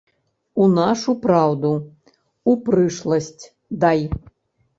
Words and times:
У 0.63 0.69
нашу 0.77 1.13
праўду, 1.25 1.71
у 2.49 2.57
прышласць 2.71 3.43
дай. 3.87 4.01